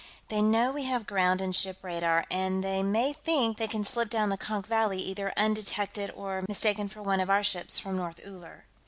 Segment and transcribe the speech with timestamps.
[0.29, 4.09] They know we have ground and ship radar, and they may think they can slip
[4.09, 8.19] down the Konk Valley either undetected or mistaken for one of our ships from North
[8.25, 8.65] Uller."